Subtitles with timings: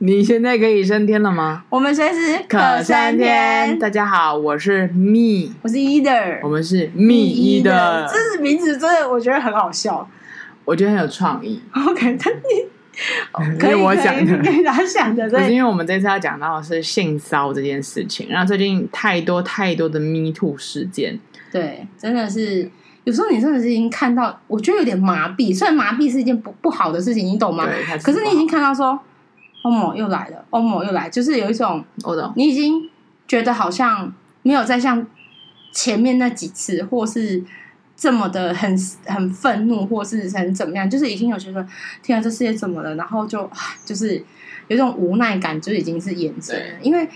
[0.00, 1.64] 你现在可以升天了吗？
[1.68, 3.76] 我们随时可升天。
[3.80, 8.08] 大家好，我是 Me，我是 Eder，我们是 Me Eder。
[8.08, 10.08] 这是名字真的，我觉得很好笑，
[10.64, 11.60] 我觉得很有创意。
[11.74, 12.32] OK，但
[13.52, 15.28] 你可以我想的，可以他想的。
[15.28, 21.18] 可是因为我们这次要讲到的是性骚这件事情，然后最近太多太多的 Me Too 事件，
[21.50, 22.70] 对，真的是。
[23.04, 25.56] 有时候你真的是已经看到，我觉得有点麻痹。
[25.56, 27.64] 虽然麻痹是一件不不好的事情，你懂吗？
[27.64, 27.98] 对。
[28.00, 29.00] 可是你已经看到说，
[29.62, 32.32] 欧某又来了，欧某又来，就是有一种，我懂。
[32.36, 32.88] 你已经
[33.26, 35.06] 觉得好像没有再像
[35.72, 37.42] 前面那几次，或是
[37.96, 41.66] 这么的很很愤怒，或是很怎么样，就是已经有觉得
[42.02, 42.94] 天啊，这世界怎么了？
[42.94, 43.50] 然后就
[43.84, 44.14] 就是
[44.68, 46.80] 有一种无奈感，就已经是眼前了。
[46.80, 47.08] 因为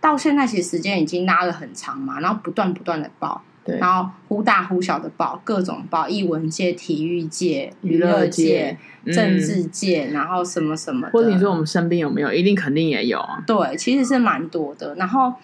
[0.00, 3.42] 到现在其实时间已经拉了很长嘛，然后不断不断的爆。
[3.62, 8.74] 对，然后忽大忽小的报，各种报，艺文界、体育界、娱乐界、
[9.04, 11.12] 嗯、政治界，然后什么什么的。
[11.12, 12.32] 或者你说我们身边有没有？
[12.32, 13.44] 一定肯定也有啊。
[13.46, 14.94] 对，其实是蛮多的。
[14.94, 15.34] 然后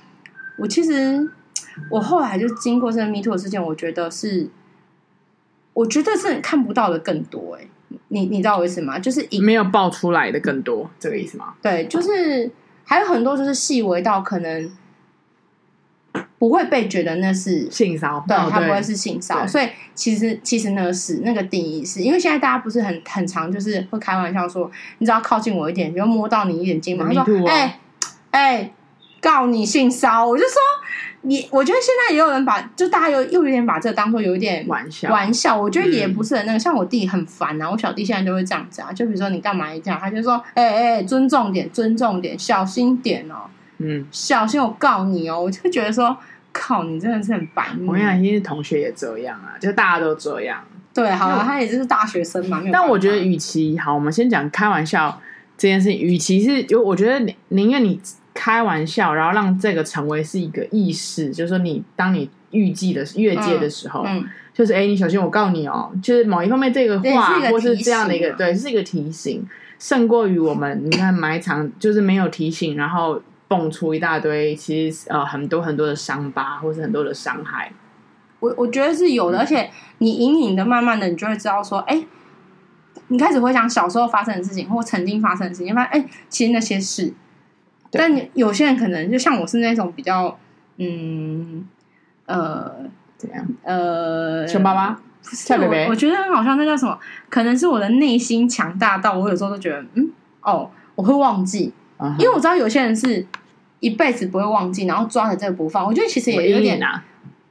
[0.56, 1.30] 我其实
[1.90, 4.48] 我后来就经过这个 MeToo 的事件，我觉得是，
[5.74, 7.58] 我觉得是看不到的更多。
[7.60, 7.68] 哎，
[8.08, 8.98] 你你知道我意思吗？
[8.98, 11.52] 就是没有爆出来的更多，这个意思吗？
[11.60, 12.50] 对，就是
[12.84, 14.70] 还有很多，就是细微到可能。
[16.38, 27.80] 不会被觉得那是性骚，对，他不会是性骚，所以其实其实呢是那个定义是因为现在大家不是很很常就是会开玩笑说，你只要靠近我一点，就摸到你眼睛嘛，他说哎
[28.32, 28.70] 哎
[29.20, 30.60] 告你性骚，我就说
[31.22, 35.10] 你，我觉得现在也有人把就大家又又有点把这个当做有一点玩笑。
[35.10, 43.48] 玩笑，我觉得也不是很那个，像我弟很烦啊，我小弟现在就会这样子啊，就比如说你干嘛一这样，他就说哎哎尊重点尊重点小心点哦。
[43.78, 45.38] 嗯，小心我告你哦！
[45.40, 46.16] 我就觉得说，
[46.52, 47.92] 靠，你真的是很白目。
[47.92, 50.64] 我想，因为同学也这样啊，就大家都这样。
[50.94, 52.62] 对，好了，他也就是大学生嘛。
[52.72, 55.20] 但我觉得，与其好，我们先讲开玩笑
[55.58, 56.00] 这件事情。
[56.00, 58.00] 与其是，就我觉得宁愿你
[58.32, 65.92] 开玩笑，然后让这个成为是一个意识，就是说，你当你预计的越界的时候，嗯，嗯就是哎，你小心我告你哦。
[66.02, 69.46] 就是某一方面，这个话是或是这样的一个，对，是一个提醒，
[69.78, 73.20] 胜过于我们你看埋藏，就是没有提醒，然后。
[73.48, 77.72] 蹦出一大堆，其实呃很多很多的伤疤，或是很多的伤害。
[78.40, 82.04] 我我觉得是有的，嗯、而且你隐隐的、慢慢的，你就会知道说，哎，
[83.08, 87.14] 你开始回想小时候发生的事情，或曾经发生的事情，发现哎，其实那些事。
[87.92, 90.38] 但你有些人可能就像我是那种比较，
[90.76, 91.66] 嗯
[92.26, 92.74] 呃，
[93.16, 93.46] 怎样？
[93.62, 95.86] 呃，凶巴巴，蔡北北。
[95.88, 96.98] 我觉得很好像，那叫什么？
[97.30, 100.10] 可能是我的内心强大到我有时候都觉得，嗯，
[100.42, 101.72] 哦，我会忘记。
[102.18, 103.26] 因为我知道有些人是
[103.80, 105.86] 一辈子不会忘记，然后抓着这个不放。
[105.86, 107.02] 我觉得其实也有点难。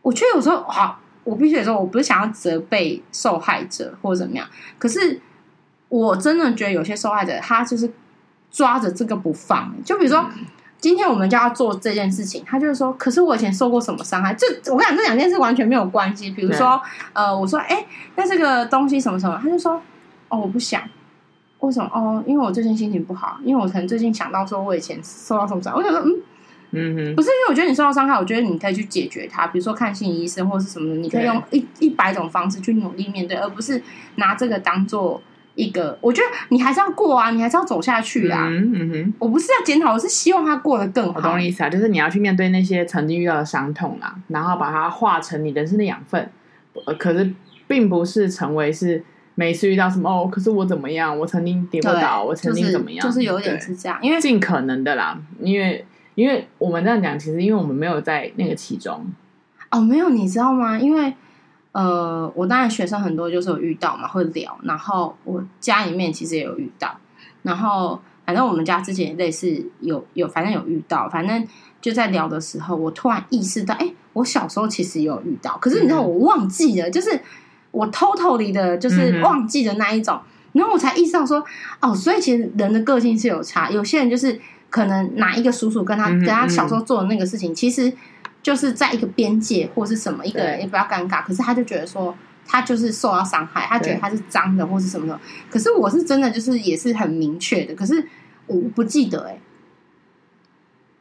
[0.02, 4.48] 我觉得有时候，好，我必须得说，我不是想要责备受害者或者怎么样。
[4.78, 5.20] 可是
[5.90, 7.92] 我真的觉得有些受害者，他就是
[8.52, 9.74] 抓着这个不放。
[9.84, 10.30] 就比如说，
[10.78, 14.32] 今天我们就要做这件事情，他就是说，可是我以前受过什么伤害？
[14.36, 16.30] 这我跟你讲，这两件事完全没有关系。
[16.30, 16.80] 比如说，
[17.14, 17.84] 呃，我说，哎，
[18.16, 19.82] 那这个东西什么什么，他就说，
[20.30, 20.82] 哦，我不想。
[21.60, 21.90] 为什么？
[21.94, 26.22] 哦，因为我最近心情不好，因为我可能最近想到说我以前受到什么伤，我想说，嗯
[26.72, 33.82] 嗯哼，不是因为我觉得你受到伤害，我觉得你可以去解决它，比如说看心理医生或是什么的，你可以用一一百种方式去努力面对，而不是
[34.16, 35.22] 拿这个当做
[35.56, 35.98] 一个。
[36.02, 38.48] 我觉得你还是要过啊，你还是要走下去啊。
[38.50, 41.14] 嗯嗯哼，我不是要检讨，我是希望他过得更好。
[41.16, 46.30] 我懂你意思啊，就是你要去面对那些曾经遇到的伤痛啊，然后把它化成你人生的养分。
[46.86, 47.34] 呃，可是
[47.66, 49.04] 并不是成为是。
[49.36, 51.18] 每次遇到什么哦，可是我怎么样？
[51.20, 53.06] 我曾经跌过倒，我曾经怎么样？
[53.06, 55.86] 就是有点是这样，因为尽可能的啦，因为
[56.16, 59.06] 因为我们这样讲，其实因为我们没有在那个其中。
[59.70, 60.80] 哦，没有，你知道吗？
[60.80, 61.14] 因为
[61.74, 64.58] 呃，我当然学生很多，就是有遇到嘛，会聊。
[64.64, 66.98] 然后我家里面其实也有遇到。
[67.42, 71.10] 然后反正我们家之前也类似有有，反正有遇到。
[71.10, 71.46] 反正
[71.82, 77.20] 就在聊的时候，我突然意识到，哎，我小时候其实也有遇到，可是你知道，我忘记了，嗯、就是。
[77.76, 81.46] 我 totally 的，就是忘记的那一种，嗯、然后我才意识到说，
[81.82, 83.70] 哦，所以其实人的个性是有差。
[83.70, 87.92] 有些人就是可能哪一个叔叔跟他、嗯、跟他小时候做的那个事情，其实
[88.42, 92.16] 就是在一个边界或是什么一个人也不要尴尬，可是他就觉得说
[92.48, 95.20] 他就是受到伤害，他觉得他是脏的或是什么的。
[95.50, 98.08] 可是我是真的就是也是很明确的，可是
[98.48, 99.42] 我不记得哎、欸，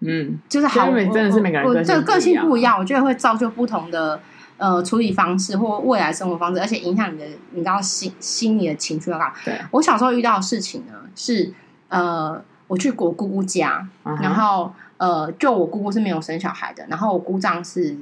[0.01, 4.21] 嗯，就是好，真的是每个人个性不一样，我觉得会造就不同的。
[4.57, 9.35] 呃，处理方式或未来生活方式，而且影响你的，你知道心心理的情绪要干嘛？
[9.45, 11.53] 对，我小时候遇到的事情呢，是
[11.89, 14.23] 呃，我去我姑姑家，uh huh.
[14.23, 17.97] 然后呃，就我姑姑是没有生小孩的，然后我姑丈是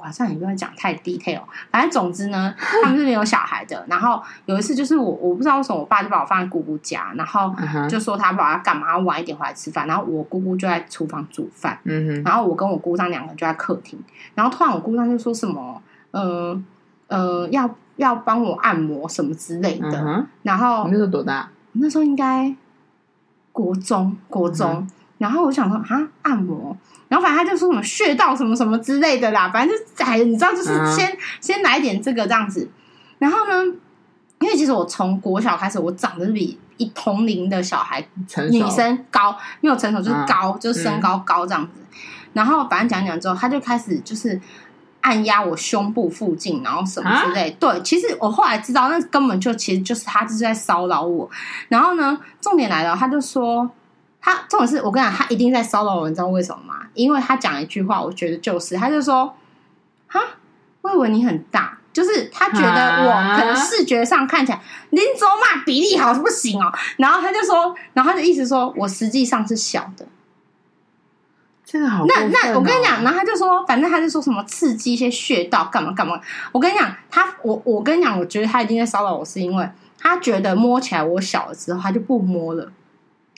[0.00, 1.40] 哇，这样也不要讲太 detail。
[1.70, 3.84] 反正总之呢，他们是没有小孩的。
[3.88, 7.54] 然后有一次就是我我不知道为什么我爸就把我放在姑姑家，然后
[7.88, 13.98] 就说他爸爸干嘛要晚一点回来吃饭，然后我姑姑就在厨房煮饭，嗯哼，然后我跟我姑丈两个人就在客厅，
[14.34, 16.62] 然后突然我姑丈就说什么，呃
[17.08, 20.00] 呃，要要帮我按摩什么之类的。
[20.00, 21.48] 嗯、然后你那时候多大？
[21.72, 22.54] 那时候应该
[23.52, 24.72] 国中，国中。
[24.74, 24.88] 嗯
[25.18, 26.76] 然后我想说啊，按摩，
[27.08, 32.70] 然后反正他就说什么穴道什么什么之类的啦，反正就哎，你知道，就是先、嗯、先来点这个这样子。
[33.18, 33.64] 然后呢，
[34.38, 38.06] 因为其实我从国小开始，我长得是比一同龄的小孩
[38.50, 41.80] 女生高，没有成熟就是高，嗯、就是身高高这样子。
[42.32, 44.40] 然后反正讲讲之后，他就开始就是
[45.00, 47.50] 按压我胸部附近，然后什么之类。
[47.50, 51.28] 啊、对，其实我后来知道，那根本就其实就是他就是在骚扰我。
[51.68, 53.68] 然后呢，重点来了，他就说。
[54.28, 56.80] 他这种事，我跟你讲，他一定在骚扰我，你知道为什么吗？
[56.92, 59.34] 因为他讲一句话，我觉得就是，他就说
[60.06, 60.20] ：“哈，
[60.82, 64.60] 我以为你很大，就是他觉得我可能视觉上看起来
[64.90, 70.04] 林卓玛比例好不行哦。”然后他就说，然后他的意思说我实际上是小的。
[71.64, 76.20] 这个好、哦，那那我跟你讲，然后他就说，反正他就说什么刺激一些穴道，干嘛干嘛。
[76.52, 79.66] 我跟你讲，他我我跟你讲，我觉得他一定在骚扰我，是因为
[79.98, 82.70] 他觉得摸起来我小了之后，他就不摸了。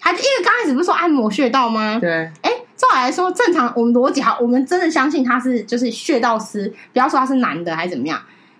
[0.00, 1.98] 他因为刚开始不是说按摩穴道吗？
[2.00, 2.10] 对。
[2.40, 8.18] 哎，照来说正常，我们逻辑好，我们真的相信他是就是穴道师，不要说他是男的还是怎么样。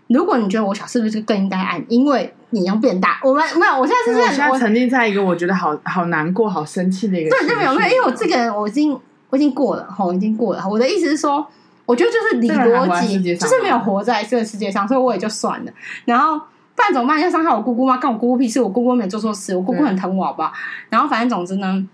[0.09, 1.83] 如果你觉得我小，是不是更应该按？
[1.89, 3.19] 因为你要变大。
[3.23, 7.31] 我们没有，我现在是我现在沉浸在一个我觉得好好难过、好生气的一个。
[7.31, 8.99] 对，就没有没有，因为我这个人我已经
[9.31, 10.69] 我已经过了，吼，已经过了。
[10.69, 11.47] 我的意思是说，
[11.87, 15.73] 我觉得就是理逻辑，就是没有活在这个世界上，所以我也就算了。
[16.05, 16.41] 然后。
[16.75, 17.21] 不然怎么办？
[17.21, 17.99] 要伤害我姑姑吗？
[17.99, 18.61] 干我姑姑屁事！
[18.61, 20.53] 我姑姑没做错事，我姑姑很疼我，好不好？
[20.89, 21.87] 然后反正总之呢，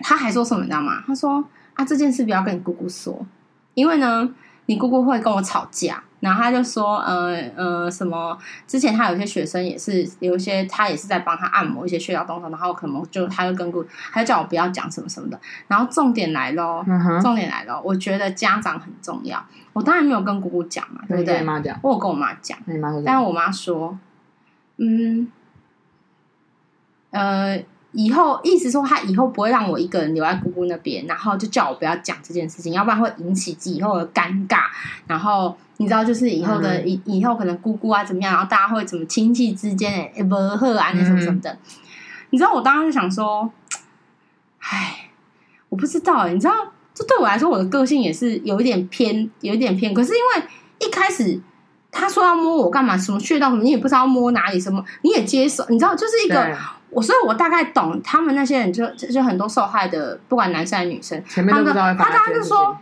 [0.00, 1.02] 他还说什么你知道吗？
[1.06, 1.44] 他说
[1.74, 3.26] 啊，这件事不要跟你姑姑说，
[3.74, 4.28] 因为呢，
[4.66, 6.02] 你姑姑会跟我吵架。
[6.20, 8.36] 然后他就说，呃呃，什么？
[8.66, 15.38] 之前他有些学生也是有一些，他也是在帮他按摩一些穴道动作，然后可能就他就跟姑，他就叫我不要讲什么什么的。
[15.68, 19.44] 然后重点来喽，嗯、重点来喽，我觉得家长很重要。
[19.72, 21.42] 我当然没有跟姑姑讲嘛，对不对？
[21.42, 23.98] 妈讲，我有跟我妈讲，妈但是我妈说，
[24.78, 25.30] 嗯，
[27.10, 27.62] 呃。
[27.92, 34.64] 以后意思说，他以后不会让我一个人留在姑姑那边，然后就叫我不要讲这件事情，要不然会引起以后的尴尬。
[35.06, 41.50] 然后你知道，就是以后的以、嗯、以后可能姑姑啊怎么样，然后大家会怎么亲戚之间哎不和啊那什么什么的。
[41.50, 41.58] 嗯、
[42.30, 43.50] 你知道，我当时就想说，
[44.60, 45.10] 唉，
[45.68, 46.54] 我不知道，你知道，
[46.94, 49.92] 这对我来说，我的个性也是有一点偏，有一点偏。
[49.92, 50.48] 可是因为
[50.86, 51.40] 一开始
[51.90, 56.56] 他说要摸我干嘛，什么穴道什么，你也不知道摸哪里，什么你也接受，你知道，就是一个。
[56.88, 62.12] 我所以，我大概懂他们那些人就，就就很多受害的，不管男生还是女生，前面都不知道会发生。
[62.12, 62.78] 他当时就说，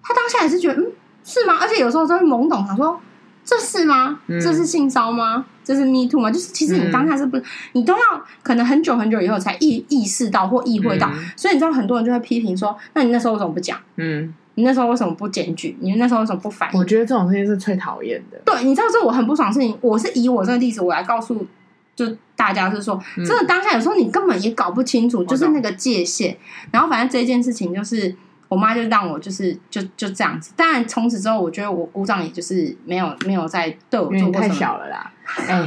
[0.00, 0.92] 他当下也是觉得，嗯，
[1.24, 1.58] 是吗？
[1.60, 2.98] 而且有时候就会懵懂，想说，
[3.44, 4.20] 这是吗？
[4.26, 5.44] 嗯、这是性骚吗？
[5.64, 6.30] 这是 me too 吗？
[6.30, 7.40] 就是其实你当下是不
[7.72, 8.00] 你都要
[8.42, 11.08] 可能很久很久以后才意意识到或意会到。
[11.14, 13.78] 嗯、所以你知道，很多人就会批评说，那你那时候为什么不讲？
[13.96, 15.76] 嗯，你那时候为什么不检举？
[15.80, 16.78] 你那时候为什么不反应？
[16.78, 18.40] 我觉得这种事情是最讨厌的。
[18.44, 21.46] 对，你知道这我很不爽的事情，我是以我这个例子，我来告诉。
[21.94, 26.34] 就大家是说，真的当下有时候你根本也搞不清楚，就是那个界限。
[26.70, 28.16] 然后反正这件事情就是
[28.52, 30.52] 我妈就让我就是就就这样子。
[30.54, 34.48] 当然从此之后，我觉得我姑丈也就是没有没有再对我做过什么。
[34.48, 35.10] 太小了啦！
[35.48, 35.66] 哎，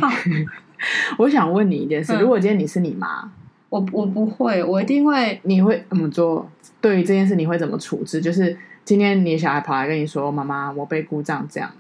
[1.17, 3.27] 我想问你一件事：如果今天你是你妈，
[3.69, 5.41] 我我不会，我一定会。
[5.41, 6.47] 你会怎么做？
[6.79, 8.21] 对于这件事，你会怎么处置？
[8.21, 11.71] 就是今天你小孩跑来跟你说：“妈妈，我被姑丈这样。”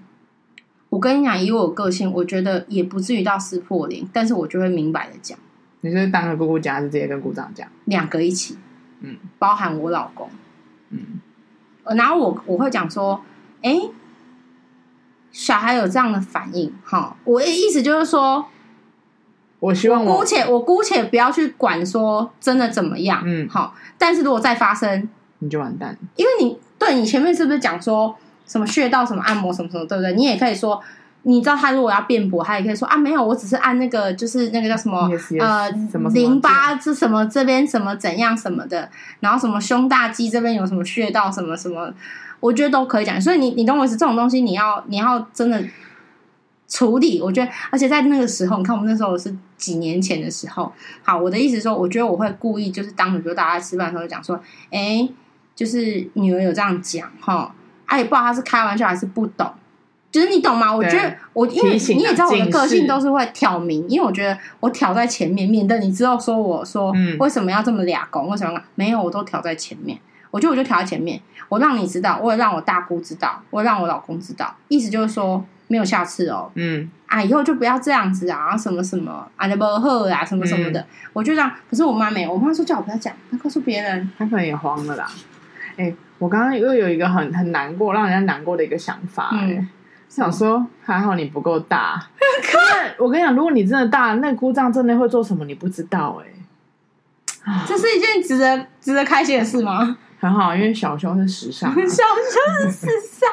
[0.89, 5.37] 我跟你讲，以我个性，我觉得也不至于到撕破脸，但是我就会明白的讲。
[5.81, 7.67] 你是当着姑姑讲，还是直接跟姑丈讲？
[7.85, 8.57] 两个一起，
[9.01, 10.27] 嗯，包含我老公，
[11.85, 13.21] 嗯，然后我我会讲说，
[13.61, 13.77] 哎，
[15.31, 18.45] 小孩有这样的反应，哈，我的意思就是说，
[19.59, 25.09] 我希望我姑且我姑且不要去管说真的怎么样，嗯，好，但是如果再发生，
[25.39, 28.15] 你就完蛋，因为你对你前面是不是讲说？
[28.47, 30.13] 什么穴道，什么按摩，什么什么，对不对？
[30.13, 30.79] 你也可以说，
[31.27, 35.67] 你知道他如果要辩驳，他也可以说啊，没有，我只是按那个，就是那个叫什么呃，
[36.13, 38.87] 淋巴是什么这边什么怎样什么的，
[39.21, 41.91] 然后什么胸大肌这边有什么穴道，什么什么，
[42.39, 43.19] 我觉得都可以讲。
[43.19, 45.59] 所以你你懂我意思，这种东西你要你要真的
[46.67, 54.39] 处理，我觉得，而且在那个时候，你看我们那时候是几年前的时候，好，我的意思说，我觉得我会故意就是当着比如大家吃饭的时候讲说，
[54.69, 55.09] 哎，
[55.55, 57.51] 就是女儿有这样讲哈。
[57.87, 59.47] 哎，也不知道他是开玩笑还是不懂，
[60.15, 60.73] 就是你懂吗？
[60.73, 69.99] 我觉得我因为你也知道我的个性都是会挑明，因为我觉得我挑在前面，免得你之后说我说为什么要这么俩公，为什么没有我都挑在前面。
[70.31, 71.19] 我觉得我就挑在前面，
[71.49, 76.49] 我让你知道，我也让我大姑知道，我也让我老公知道，意思就是说没有下次哦。
[76.55, 81.51] 嗯，啊，以后就不要这样子啊，什么什么啊，你不喝啊，什么什么的，嗯、我就这样。
[81.69, 85.07] 可是我妈没有，我妈说叫我不要讲，她告诉别人，她可能也慌了啦。
[85.77, 89.69] 哎、欸，我刚刚又有一个很很难过，让人家难过的一个想法、欸，哎、嗯，
[90.15, 92.01] 想说还好你不够大。
[92.97, 96.31] 我跟你讲，如果你真的大，那姑丈真的会做什么，你不知道、欸，
[97.43, 99.97] 哎，这是一件值得值得开心的事吗？
[100.21, 103.29] 很好，因为小胸 是时尚，小胸是时尚。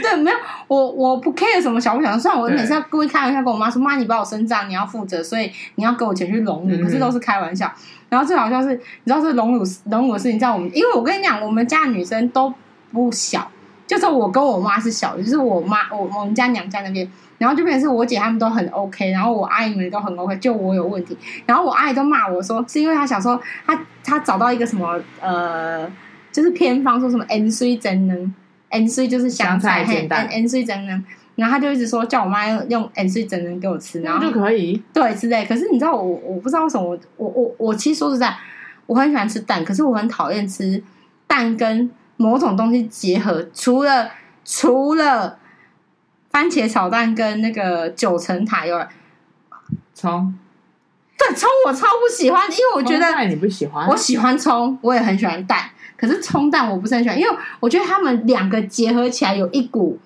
[0.00, 0.36] 对，没有
[0.68, 6.76] 我我不 care 什么小不小，虽然我每次要故意开玩笑跟我妈说：“妈，你把我生长，你要负责，所以你要给我钱去隆乳。
[6.76, 7.68] 嗯”可是都是开玩笑。
[8.08, 12.54] 然后最好笑是，你知道是隆乳隆乳的事情，在我们，因为我跟你讲，我们家的女生都
[12.92, 13.50] 不小，
[13.86, 21.16] 就是我跟我妈是小的，就是我妈我我们家娘家那边，然后就变成是我姐他们都很 OK，然后我阿姨们都很 OK，就我有问题，
[21.46, 25.90] 然后我阿姨都骂我说，是因为她小时候她她找到一个什么呃。
[26.32, 28.34] 就是偏方说什么 N C 真能
[28.68, 31.02] ，N C 就是香菜嘿，N C 真能，
[31.34, 35.46] 然后他就一直说叫我妈用用 N C 真能给我吃，然后就可以对之类。
[35.46, 38.36] 可是你知道我我不知道为什么我我我我其实说实在，
[38.84, 40.82] 我很喜欢吃蛋，可是我很讨厌吃
[41.26, 44.10] 蛋跟某种东西结合，除了
[44.44, 45.38] 除了
[46.30, 48.88] 番茄炒蛋跟那个九层塔以外，
[49.94, 50.34] 葱，
[51.18, 55.70] 对葱我超不喜欢，因为我觉得你不喜欢，我喜欢葱，我也很喜欢蛋。
[55.96, 59.98] 可是葱蛋我不是很喜欢，因为我觉得他们两个结合起来有一股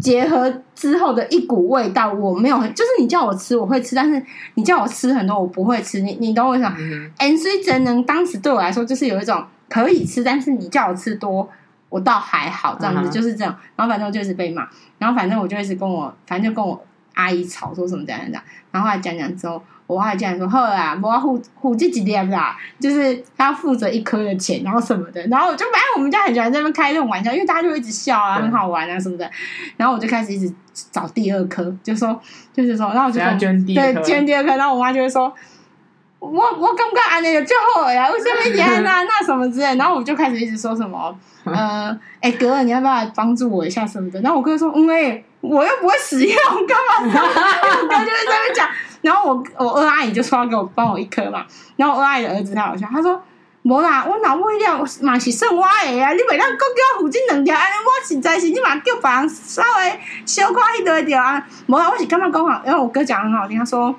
[0.00, 4.20] 结合之后的一股味道，我没有，就是你叫我吃我会吃，但是
[4.54, 6.74] 你叫我吃很多我不会吃，你你懂我意思吗？
[6.76, 11.48] 嗯，N C 真能当时对我来说就是有一种可以吃，但是你叫我吃多，
[11.88, 13.56] 我倒还好这样子，就是这样。
[13.76, 16.84] 然后反正我就一直被骂，然后反正我就一直跟我，反正就跟我
[17.14, 19.62] 阿姨吵说什么这样这样，然后后来讲讲之后。
[19.88, 29.30] 我还竟然说好啦，我要付付这几点啦，就是他要负责一颗的钱，然后什么的，然后我就反正我们家很喜欢在那边开这种玩笑，因为大家就会一直笑啊，很好玩啊什么的。
[29.78, 30.54] 然后我就开始一直
[30.92, 32.20] 找第二颗，就说
[32.52, 34.54] 就是说，然后我就捐第二颗，对，捐第二颗。
[34.56, 35.32] 然后我妈就会说，
[36.18, 39.76] 我我刚刚按那个最后呀，为什么你安那那什么之类？
[39.76, 44.20] 然后我就开始一直说什么，呃，哎哥，你要不要来帮助我一下什么的？
[44.20, 47.20] 然后我哥说，嗯哎，我又不会使用，干嘛？
[47.80, 48.68] 我哥就在那边讲。
[49.00, 51.46] 然后我我二阿姨就说要给我帮我一颗嘛，
[51.76, 53.22] 然后我二阿姨的儿子太好笑，他说
[53.62, 63.94] 无啦，我老母一了嘛是算我的呀，你袂当讲叫我负这两条，安尼我实在是你嘛叫别人稍微小可一点点啊，无啦，我是感觉讲好，因为我哥讲很好听，他说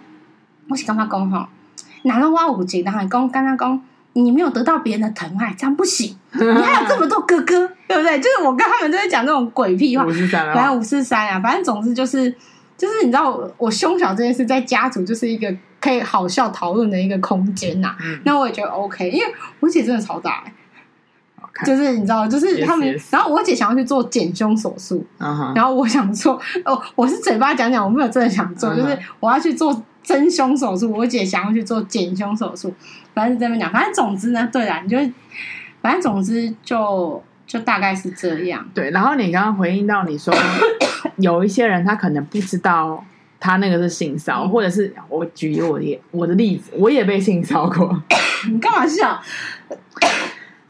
[0.69, 1.47] 我是感觉讲好，
[2.03, 3.81] 难道我有钱，然后讲刚刚讲
[4.13, 8.19] 你没有得到别人的疼爱，这样不行， 你还有这么多哥哥，对不对？
[8.19, 10.05] 就是我跟他们都在讲那种鬼屁话，
[10.53, 12.33] 反正五四三啊，反正总之就是。
[12.79, 19.25] 就是你知道我我胸小这件事在家族就是一个可以好笑讨论的一个空间呐、啊，嗯、那我也觉得 OK，因为
[19.59, 23.03] 我姐真的超大、欸，就是你知道，就是他们，yes, yes.
[23.11, 25.53] 然后我姐想要去做减胸手术，uh huh.
[25.53, 28.75] 然后我想做哦，我是嘴巴讲讲，我没有真的想做，uh huh.
[28.77, 32.73] 就是我要去做增胸手术，我姐想要去做减胸手术，
[33.13, 34.97] 反正是这么讲，反正总之呢，对啦，你就
[35.81, 40.33] 反正总之就就大概是这样，对，然后你刚刚回应到你说。
[41.17, 43.03] 有一些人他可能不知道
[43.41, 48.01] 他那个是性骚，或者是我举我的我的例子，我也被性骚过。
[48.49, 49.21] 你干嘛笑？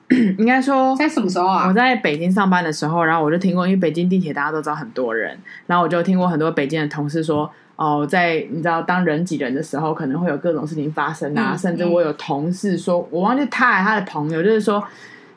[0.39, 1.67] 应该说在什么时候啊？
[1.67, 14.83] 我在北京上班的时候，然后我就听过，因为北京地铁大家都知道很多人，然后我就听过很多北京的同事说，哦，在你知道当人挤人的时候，可能会有各种事情发生啊，嗯、甚至我有同事说，我忘记他还他的朋友，就是说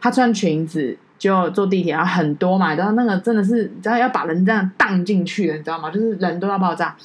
[0.00, 0.98] 他穿裙子。
[1.22, 5.88] 就坐地铁啊，很多嘛，然后那个真的是，你知道要把人这样荡进去的，你知道吗？
[5.88, 6.96] 就是人都要爆炸。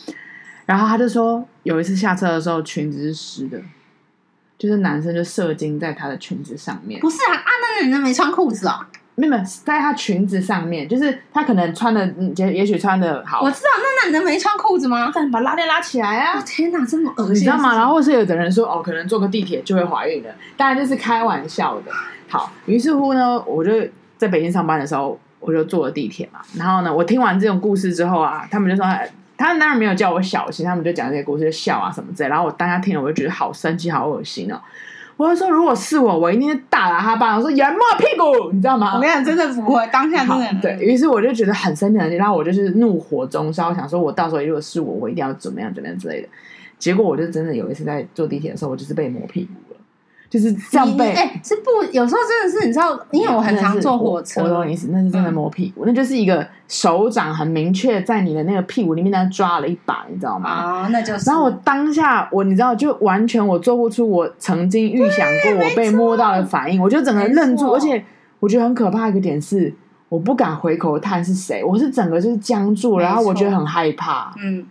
[0.66, 3.62] 然后他就说，有一次下车的时候，裙子是湿的，
[4.58, 7.00] 就是男生就射精在他的裙子上面。
[7.00, 8.84] 不是啊，啊，那男人没穿裤子哦，
[9.18, 13.42] 没有，在她裙子上面，就是她可能穿的，也也许穿的好。
[13.42, 15.12] 我知道，那那人没穿裤子吗？
[15.32, 16.40] 把拉链拉起来啊！
[16.40, 17.76] 哦、天哪，这么恶心，你知道吗？
[17.76, 21.92] 然后或是有的人说，哦，可能坐个地铁就会怀孕了，当然这是开玩笑的。
[22.30, 23.72] 好，于是乎呢，我就。
[24.18, 26.40] 在北京上班的时候，我就坐了地铁嘛。
[26.56, 28.84] 然后呢，我听完这种故事之后啊，他们就说，
[29.38, 32.30] 他们当然没有叫我小心，他们就讲这些故事，就笑啊什么之类。
[32.30, 34.60] 然后我当下听了，我就觉得好生气，好恶心哦。
[35.18, 38.96] 我就说，如果是我，我一定大打他巴掌，说人摸屁股，你知道吗？
[38.96, 40.62] 我跟你讲，真的不会，当下真的。
[40.62, 46.28] 对，于是我就觉得很生气，然后我就是怒火中烧，想说我到时候如果是我，我一定要怎么样怎么样之类的。
[46.78, 49.67] 结果我就真的有一次在坐地铁的时候，我就是被磨屁股。
[50.30, 51.70] 就是这样被，哎，是不？
[51.94, 60.50] 有时候真的是，你知道，因为我很常坐火车，我懂意思，那是真的摸屁股，嗯、那就是一个手掌很明确在你的那个屁股里面，那抓了一把，你知道吗？
[60.50, 61.30] 啊，那就是。
[61.30, 68.04] 然后我当下，我你知道，就完全我做不出我曾经预想过我被摸到的反应，我就整个愣住，而且
[68.40, 69.74] 我觉得很可怕一个点是，
[70.10, 74.34] 我不敢回头看是谁，我是整个就是僵住，然后我觉得很害怕。
[74.44, 74.66] 嗯，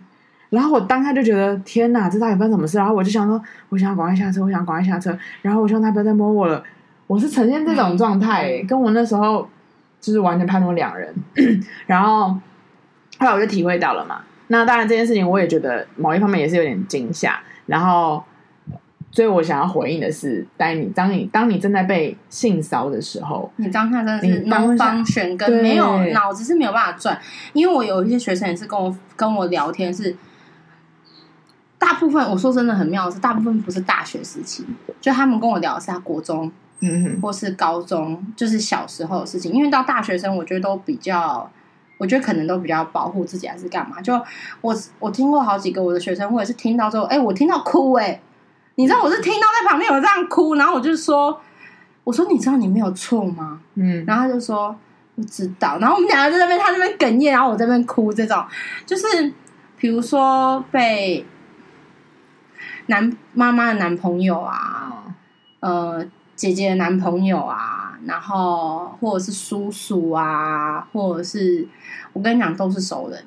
[0.49, 2.77] 然后我当下就觉得天哪，这到底发生什么事？
[2.77, 6.63] 然后我就想说，我想赶快下车，我想赶快下车，然后我希望他不要再摸我了。
[7.07, 9.47] 我是呈现这种状态，嗯、跟我那时候
[9.99, 11.13] 就是完全判若两人。
[11.85, 12.29] 然后
[13.19, 14.21] 后来我就体会到了嘛。
[14.47, 17.39] 那当然这件事情，我也觉得某一方面也是有点惊吓。
[17.65, 18.23] 然后。
[19.09, 27.17] 所以我想要回应的是，当你当你当你正在被性骚的时候，你当下真的是 no function 跟没有脑子是没有办法转。
[27.53, 30.15] 因为我有一些学生也是跟我跟我聊天，是
[31.79, 34.65] 大部分我说真的很妙的是，大部分不是大学时期，
[34.99, 39.51] 就他们跟我聊的是他国中，嗯哼，或是高中，就是小时候的事情。
[39.51, 41.49] 因为到大学生，我觉得都比较，
[41.97, 44.01] 我觉得可能都比较保护自己还是干嘛。
[44.01, 44.13] 就
[44.61, 48.21] 我我听过好几个我的学生，或者是听到之后，哎、欸，我听到哭、欸，哎。
[48.79, 51.41] 你知道我是听到在旁边有这样哭，然后我就说
[52.05, 54.75] ：“我说你知道你没有错吗？”嗯，然后他就说
[55.17, 58.13] ：“不知道。”然后我们两个在那边，他那边哽咽，然后我在那边哭。
[58.13, 58.45] 这种
[58.85, 59.33] 就是，
[59.77, 61.25] 比如说被
[62.87, 65.05] 男妈妈的男朋友啊，
[65.61, 71.67] 呃，姐姐的男朋友啊，然后或者是叔叔啊，或者是
[72.13, 73.23] 我跟你讲都是熟人。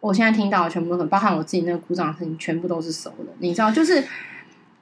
[0.00, 3.28] 我现在听到的全部都是，包含我自己那个鼓掌的声音，全部都是熟人。
[3.38, 4.04] 你知道，就是。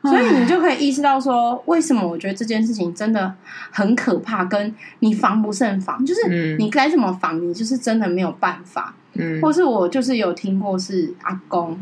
[0.04, 3.32] 所以你就可以意识到说，为什么我觉得这件事情真的
[3.70, 8.92] 很可怕，跟你防不胜防，就是你该怎么防，你就是真的没有办法。
[9.12, 11.78] 嗯，或是我就是有听过是阿公，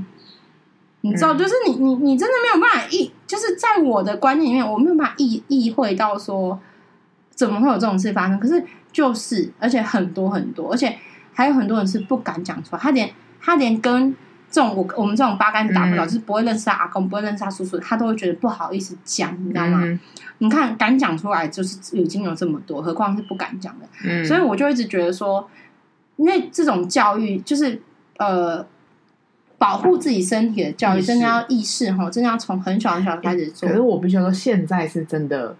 [1.02, 6.58] 你知道，就是你你你真的没有办法意，就是在我的观念里面，我没有办法意意会到说
[7.30, 8.38] 怎么会有这种事发生。
[8.38, 10.96] 可是就是，而且很多很多，而且
[11.32, 14.16] 还有很多人是不敢讲出来，他连他连跟。
[14.52, 19.78] 这种我我们这种八竿子打不着，嗯、就是不会认识他阿公，不会认识他叔叔，他都会觉得不好意思讲，你知道吗？
[19.84, 20.00] 嗯、
[20.38, 23.86] 你看敢讲出来，就是已经有这么多，何况是不敢讲的。
[24.04, 25.48] 嗯、所以我就一直觉得说，
[26.16, 27.80] 因为这种教育就是
[28.18, 28.66] 呃，
[29.60, 33.68] 保护自己身体的教育，真的要意识哈，真的要从很小很小开始做。
[33.68, 35.54] 可是我必须要说，现在是真的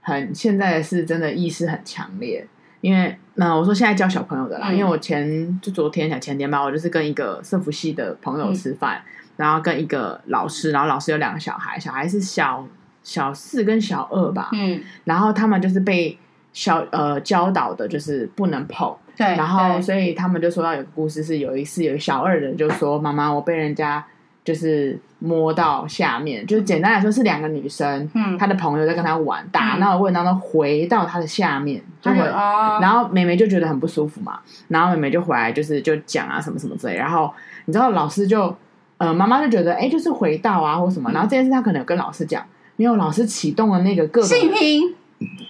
[0.00, 2.46] 很，现在是真的意识很强烈。
[2.80, 12.64] 因为那我说现在教小朋友的啦，嗯、因为我前就昨天才前天吧，我就是跟一个社服系的朋友吃饭，嗯、然后跟一个老师，然后老师有两个小孩，小孩是小
[13.02, 16.16] 小四跟小二吧，嗯，然后他们就是被
[16.52, 24.04] 小呃教导的，就是不能碰，对，然后所以他们就说到有个故事，是有一次有小二的就说妈妈，我被人家。
[24.42, 32.16] 就是摸到下面，就是简单来说是两个女生，嗯，她的朋友在跟她玩，打闹的过程当中回到她的下面，就会，
[32.80, 37.30] 然后妹妹就觉得很不舒服嘛，然后妹妹就回来就是就讲啊什么什么之类，然后
[37.66, 38.56] 你知道老师就
[38.96, 42.42] 呃妈妈就觉得哎就是回到啊或什么，然后这件事她可能有跟老师讲，
[42.76, 44.94] 没有老师启动了那个各种性平，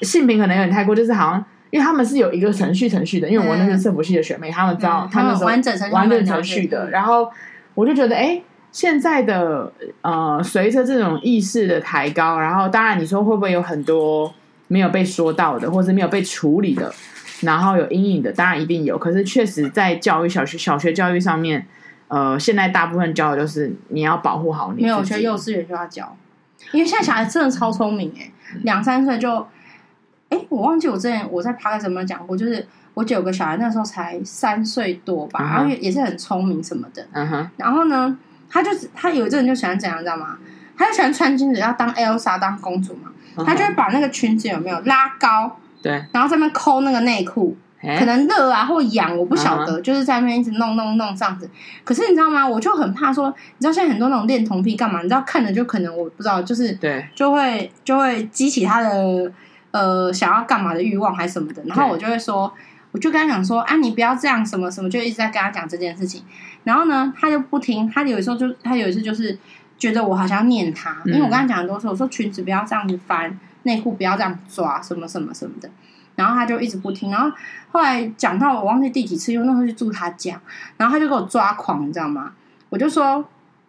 [0.03, 7.31] 性平可能有点太过，就是好像因为他们是有一个程序程序的，因为我那个政府系的学妹，他们知道他们完整程序完整程序的，然后
[7.75, 8.43] 我就觉得哎。
[8.73, 14.33] 现在的呃，随着这种意识的抬高，然后当然你说会不会有很多
[14.69, 16.95] 没有被说到的，或是没有被处理的，
[17.41, 18.97] 然后有阴影的，当然一定有。
[18.97, 21.67] 可是确实在教育小学小学教育上面，
[22.07, 24.85] 呃，现在大部分教的就是你要保护好你。
[24.85, 26.17] 没有，我觉得幼稚园就要教，
[26.71, 28.31] 因为现在小孩真的超聪明哎，
[28.63, 29.45] 两三岁就，
[30.31, 38.19] 哎，我忘记我之前我在 Podcast 有没有讲过，就是我姐有个小孩那时候才三岁多吧，然后也是很聪明什么的，嗯哼，然后呢。
[38.53, 40.37] 他就是他有一阵人就喜欢怎样，知道吗？
[40.77, 43.09] 他就喜欢穿裙子，要当 Elsa 当公主嘛。
[43.37, 43.45] Uh huh.
[43.45, 49.83] 他就会把那个裙子有没有拉高，对，然后在那边抠那个内裤可能热啊或痒，我不晓得，uh.
[49.83, 51.49] 就是在那边一直弄弄弄这样子。
[51.85, 52.45] 可是你知道吗？
[52.45, 55.01] 我就很怕说，你知道现在很多那种恋童癖干嘛？
[55.01, 59.31] 你知道看着就可能我不知道，就是对，就会就会激起他的
[59.71, 61.63] 呃想要干嘛的欲望还是什么的。
[61.65, 62.53] 然后我就会说。
[62.93, 66.25] 我就跟他讲说啊，你不要这样，什么什么，就一直在跟他讲这件事情。
[66.65, 67.89] 然后呢，他就不听。
[67.89, 69.39] 他有时候就，他有一次就是
[69.79, 75.71] 觉得我好像念他，因为我跟他讲很多次，我说裙子不要这样子翻，内裤不要这样抓，什么什么什么的。
[76.17, 77.13] 然后他就一直不听。
[77.13, 77.31] 然后
[77.71, 80.41] 后来讲到我忘记第几次，因为那时候去住他家，
[80.77, 82.33] 然后他就给我抓狂，你知道吗？
[82.71, 83.25] 我就说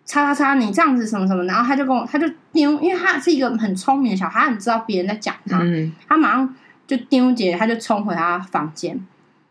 [0.06, 1.44] 叉叉叉，你这样子什么什么。
[1.46, 9.00] 然后他就跟我，他就丢，因为他是一个很聪明的小孩，他很知道别人在讲他，嗯、他马上就丢姐，他就冲回他房间。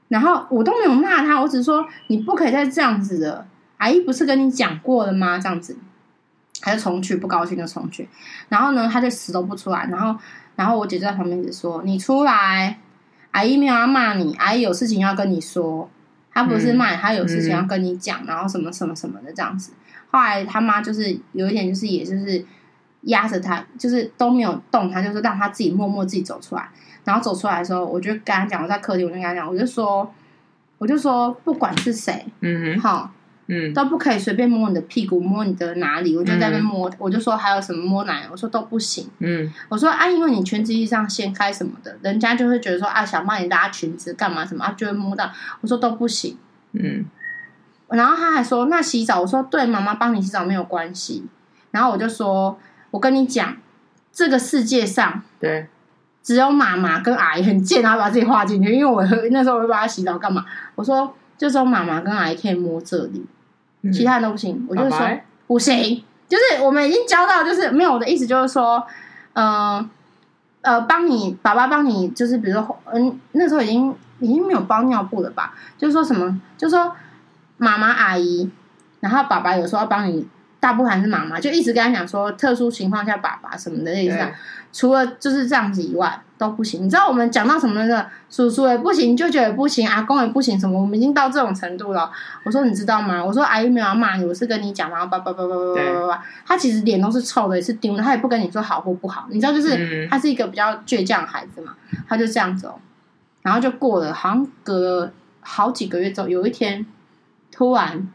[0.09, 3.47] 然后我都没有骂他，我只是说你不可以再这样子的。
[3.79, 5.39] 阿姨不是跟你讲过了吗？
[5.39, 5.79] 这样子，
[6.61, 8.07] 他就重去，不高兴就重去。
[8.51, 9.87] 然后呢，他就死都不出来。
[9.91, 10.21] 然后，
[10.57, 12.79] 然后我姐就在旁边就说：“你出来，
[13.31, 15.89] 阿姨没有要骂你，阿姨有事情要跟你说。
[16.33, 18.21] 他不是骂你，他有事情要跟你讲。
[18.25, 19.73] 嗯、然后什么什么什么的这样子。
[20.11, 22.45] 后来他妈就是有一点，就是也就是
[23.03, 26.69] 压着他，就是都没有动，他就是让他自己默默自己走出来。
[27.05, 30.13] 然后走出来的时候，我就跟他讲，我在客厅，我就跟他讲，我就说，
[30.79, 33.11] 我就说，不管是谁，嗯哼，好。
[33.53, 36.17] 嗯，都不可以随便摸你的屁股，摸你的哪里？
[36.17, 39.09] 我就在那边摸，嗯、我就说还有什么摸奶，我说都不行。
[39.19, 45.29] 嗯，我说啊，因为你裙子衣上掀开什么的，人家就会觉得说啊，想帮你拉裙子干嘛什么啊，就会摸到。
[45.63, 46.37] 我说都不行。
[46.75, 47.05] 嗯，
[47.91, 51.27] 然后他还说那洗澡，我说对，妈妈帮你洗澡没有关系。
[51.71, 52.59] 然后我就说，
[52.91, 53.57] 我跟你讲，
[54.13, 55.69] 这个世界上对
[56.23, 60.45] 只有妈妈跟阿姨很贱，然后把自己画进去，因为我那时候我会帮他洗澡干嘛？
[60.75, 63.25] 我说就只有妈妈跟阿姨可以摸这里。
[63.93, 64.99] 其他人都不行，我就说
[65.47, 68.87] 不行，就是我们已经教到，就是没有我的意思，就是说，
[69.33, 69.89] 呃
[70.61, 75.55] 呃，帮你爸爸帮你，就是比如说，嗯，那时候已经已经没有包尿布了吧？
[75.79, 76.93] 就是说什么，就是说
[77.61, 78.51] 妈妈阿姨，
[79.01, 80.27] 然后爸爸有时候要帮你，
[80.59, 84.17] 大部分是妈妈，就一直跟他讲说，特殊情况下爸爸什么的意思。
[84.73, 92.11] 除了就是这样子以外都不行，你知道我们讲到什么的叔叔也不行，舅舅也不行，阿公也不行，什么我们已经到这种程度了。
[92.45, 93.23] 我说你知道吗？
[93.23, 101.75] 我说阿姨没有要骂你，我是跟你讲，然后叭叭叭叭叭叭叭，他其实脸都是臭的，也是丢的，他也不跟你说好或不好，你知道，就是他是一个比较倔强的孩子嘛，
[102.09, 102.77] 他就这样子哦，
[103.43, 106.87] 然后就过了，好像隔了好几个月之后，有一天
[107.61, 108.09] 突然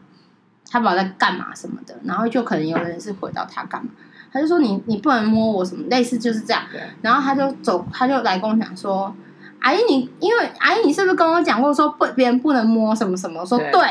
[0.68, 3.92] 他不知道在干嘛什么的，然后就可能有人是回到他干嘛。
[4.32, 6.64] 他就说你你不能摸我什么，类似就是这样。
[7.00, 9.14] 然后他就走，他就来跟我讲说
[9.62, 13.88] ：“阿姨你，因为阿姨你是不是跟我讲过说不别人不能摸什么什么？”我说：“对。”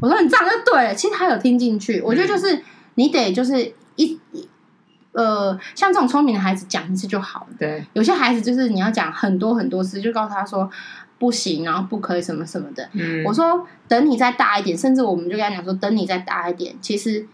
[0.00, 2.00] 我说：“你这样就对了。”其实他有听进去。
[2.00, 2.58] 我觉得就是
[2.94, 4.18] 你得就是一
[5.12, 7.46] 呃，像这种聪明的孩子讲一次就好了。
[7.58, 10.70] 对，有些孩子就是你要讲很多很多次，就告诉他说
[11.18, 12.88] 不行，然后不可以什么什么的。
[12.92, 17.26] 嗯，我说等你再大一点，甚至我们就跟他讲说，等你再大一点，其实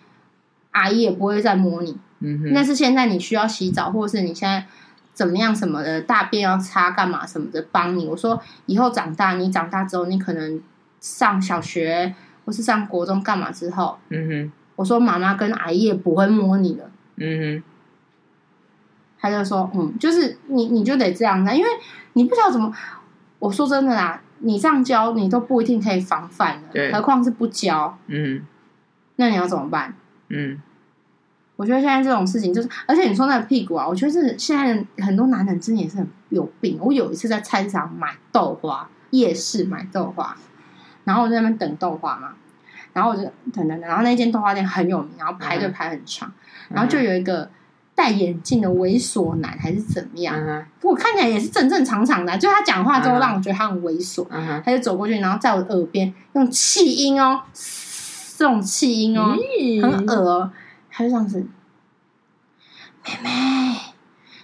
[0.70, 1.98] 阿姨也不会再摸你。
[2.20, 4.64] 嗯，那是现在你需要洗澡，或者是你现在
[5.12, 8.06] 怎么样什么的，大便要擦干嘛什么的，帮你。
[8.06, 10.62] 我说以后长大，你长大之后，你可能
[11.00, 12.14] 上小学
[12.44, 17.62] 或是上国中干嘛之后，嗯哼，我说妈妈跟阿姨也不会摸你了，嗯哼。
[19.18, 21.68] 他就说，嗯，就是你你就得这样子，因为
[22.12, 22.72] 你不知道怎么。
[23.42, 28.46] 我说真的啦，你这样教你都不一定可以防范的，何况是不教，嗯，
[29.16, 29.94] 那你要怎么办？
[30.28, 30.62] 嗯。
[31.56, 36.78] 我觉得现在这种事情就是，而且你说那个屁股啊，我觉得是现在很多男人真的也是很有病。
[36.80, 40.36] 我有一次在菜市场买豆花，夜市买豆花，
[41.02, 42.34] 然后我在那边等豆花嘛，
[42.92, 46.28] 然后我就等等等，然后那间豆花店很有名，然后排队排很长，
[46.70, 47.50] 嗯、然后就有一个
[47.94, 57.42] 戴眼镜的猥琐男还是怎么样，嗯、我看起来也是正正常常的，就他讲话之后让我觉得他很猥琐，嗯、他就走过去，然后在我耳边用气音哦，
[58.36, 60.50] 这种气音哦，嗯、很恶、哦。
[60.94, 61.38] 他就这样子，
[63.02, 63.76] 妹妹，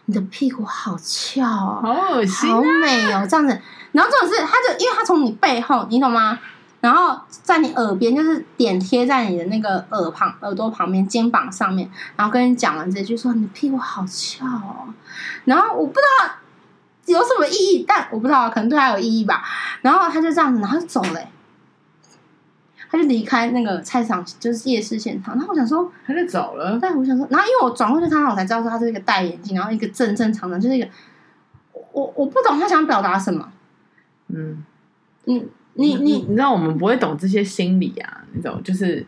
[0.07, 3.61] 你的屁股好翘哦，好恶心、啊，好美哦，这样子。
[3.93, 6.39] 然后这种是，他就因为他从你背后，你懂吗？
[6.81, 14.95] 然后在你耳边，就是点贴在你的那个耳旁、耳朵旁边、肩膀上面，然后跟你讲完这句，说你的屁股好翘哦。
[15.45, 16.35] 然后我不知道
[17.07, 19.43] 有什么意义，但我不知道，可能对他有意义吧。
[19.83, 21.21] 然后他就这样子，然后就走了。
[22.91, 25.35] 他就离开那个菜场，就是夜市现场。
[25.35, 26.79] 然后我想说，他就走了。
[26.81, 30.89] 但我想说，然后因为我转过去看他，我才知道说他是一个戴眼镜，然后一个正正常常，就是一个
[31.93, 33.53] 我我不懂他想表达什么。
[34.29, 34.65] 嗯，
[35.25, 35.47] 你
[35.79, 38.61] 你你你知道我们不会懂这些心理啊，你懂？
[38.65, 39.07] 就是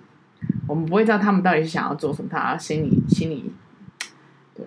[0.69, 3.53] 我们不会知道他们到底是想要做什么，他心里心里
[4.55, 4.65] 对，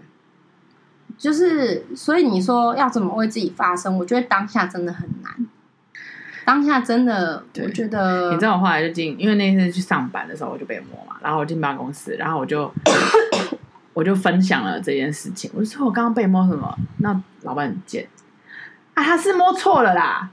[1.17, 3.97] 就是所以你说要怎么为自己发声？
[3.97, 5.47] 我觉得当下真的很难。
[6.45, 12.69] 当下真的，我觉得你知道，我后来就进，因为那次去上班的时候我就被摸嘛，然后我进办公室，然后我就
[13.95, 16.77] 我就分享了这件事情，我就说我刚刚被摸什么？
[16.97, 18.05] 那老板很贱
[18.93, 20.29] 啊，他是摸错了啦，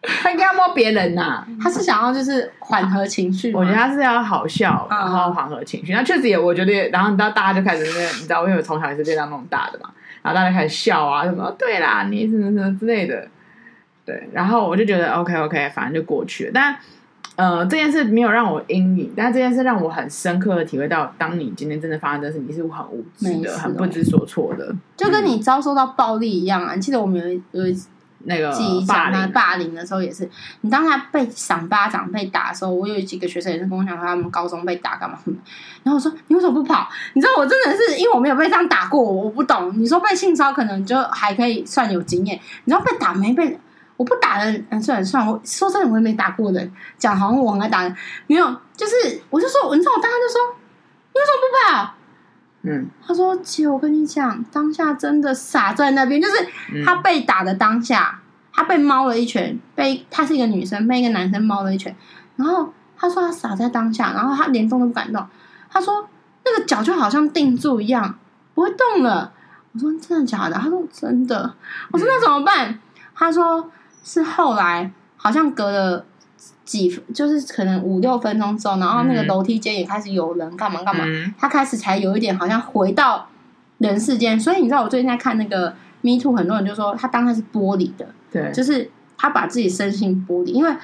[0.22, 9.90] 他应该要摸别人呐、啊，他是想要就是缓和情绪，我觉得他是要好笑，然后缓和情绪，那确实也我觉得，然后你知道大家就开始那个，你知道，因为我从小也是被他弄大的嘛，
[10.22, 13.28] 然后大家开始笑啊，什么对啦，你什么什么之类的。
[14.04, 16.50] 对，然后我就觉得 OK OK，反正就过去了。
[16.54, 16.74] 但
[17.36, 26.74] 呃，这件事没有让我阴影，但这件事让我很深刻的体会到，当你今天真的发生这事，你是很无知的，很不知所措的，就跟你遭受到暴力一样啊！
[26.74, 27.88] 你记得我们有一有一次
[28.24, 30.28] 那个记忆霸凌霸凌的时候，也是
[30.62, 35.18] 你当他被赏巴掌、被打的时候，我有几个学生也是跟我讲说，他们高中被打干嘛？
[35.82, 36.88] 然后我说你为什么不跑？
[37.14, 39.72] 你知道我真的是因为我没有被这样打过，我不懂。
[39.78, 43.58] 你说被性骚扰可能就还可以算有经验，你知道被打没被？
[43.96, 45.32] 我不打人，嗯，算了算了。
[45.32, 47.96] 我说真的，我也没打过人，讲好像我很爱打人，
[48.28, 50.40] 没有，就是我就说，你知道我当时就说，
[51.12, 51.94] 你为什么不跑？
[52.62, 58.20] 嗯，他说：“姐，我跟你讲，当下真的傻在那边，就是他被打的当下，
[58.52, 61.94] 他被猫了一拳，被他是一个女生被一个男生猫了一拳，
[62.36, 65.24] 然后他说他傻在当下，然后他连动都不敢动。
[65.70, 66.08] 他说
[66.44, 68.18] 那个脚就好像定住一样，
[68.54, 69.32] 不会动了。
[69.72, 70.56] 我说真的假的？
[70.56, 71.54] 他说真的。
[71.92, 72.80] 我说那怎么办？
[73.14, 73.70] 他说
[74.02, 76.04] 是后来好像隔了。”
[76.68, 83.26] 几就是可能五六分钟之后，然后那个楼梯间也开始有人干嘛干嘛，嗯、他开始才有一点好像回到
[83.78, 84.38] 人世间。
[84.38, 90.76] 所以你知道，我最近在看那个 Me Too，很多人就说他当他是玻璃的，对，就是他把自己身心剥离，因为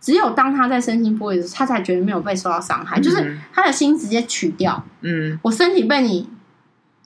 [0.00, 4.82] 只有当他在身心剥离的时候，他才觉得没有被受到伤害，嗯、就是他的心直接取掉。
[5.02, 6.30] 嗯，我身体被你。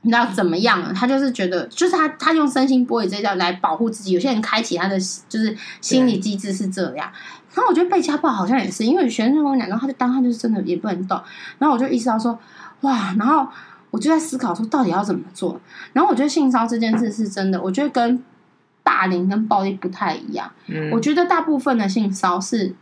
[0.02, 0.92] 你知道怎么样了？
[0.92, 4.12] 他就是觉得，就是他他用身心玻璃这叫来保护自己。
[4.12, 7.10] 有些人开启他的就是心理机制是这样。
[7.54, 11.20] 然后我觉得被家暴好像也是，因为学生跟我讲然后，他就当他就是真的也不能动。
[11.58, 12.38] 然后我就意识到说，
[12.80, 13.14] 哇！
[13.18, 13.46] 然后
[13.90, 15.60] 我就在思考说，到底要怎么做？
[15.92, 18.24] 然后我觉得性骚这件事是真的，我觉得跟
[18.82, 20.50] 霸凌跟暴力不太一样。
[20.66, 22.74] 嗯，我觉得大部分的性骚是。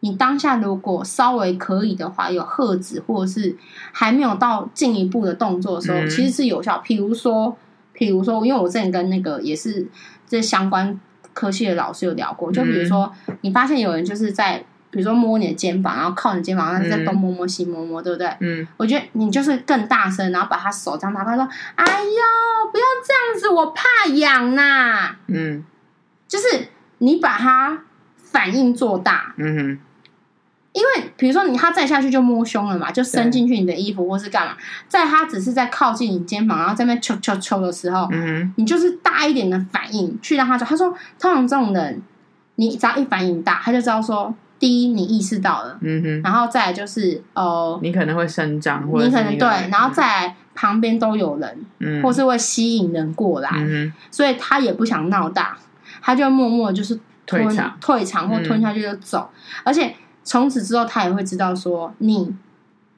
[0.00, 3.56] 你当下如果稍微可以的话，有喝止或者是
[3.92, 6.78] 还没有到进一步的动作的时候，嗯、其实是有效。
[6.78, 7.56] 比如说，
[7.92, 9.88] 比如说，因为我之前跟那个也是
[10.26, 11.00] 这相关
[11.32, 14.58] 科系的老师有聊过，就比如说，你发现有人就是在，
[14.90, 18.30] 比如说摸你的肩膀，然后靠你肩膀，然后在东摸摸西摸摸，对不对？
[18.40, 25.64] 嗯，我觉得你就是更大声，然后把他手这样拿开，说：“哎呦，不要这样子，我怕痒呐、啊。”嗯，
[26.28, 27.82] 就是你把他
[28.16, 29.78] 反应做大，嗯哼。
[30.76, 34.54] 因为比如说你他再下去就摸胸了嘛，就伸进去你的衣服或是干嘛，
[34.86, 42.02] 在他只是在靠近你肩膀，然后在那边抽抽抽的时候，嗯，你就是大一点的反应去让他说，他说通常这种人，
[42.56, 55.56] 你只要一反应大，他就知道说，第一你意识到了，嗯哼，然后再来就是哦，你可能会声张，或者你可能对，然后再来旁边都有人，嗯，或是会吸引人过来，嗯，所以他也不想闹大，
[56.02, 59.30] 他就默默就是退场，退场或吞下去就走，
[59.64, 59.94] 而且。
[60.26, 62.34] 从此之后，他也会知道说你